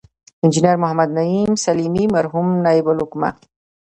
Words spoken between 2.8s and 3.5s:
الحکومه